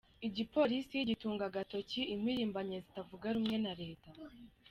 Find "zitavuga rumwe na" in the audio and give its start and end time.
2.85-3.73